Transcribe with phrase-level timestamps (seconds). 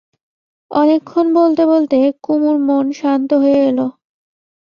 [0.71, 1.97] অনেকক্ষণ বলতে বলতে
[2.23, 3.79] কুমুর মন শান্ত হয়ে এল।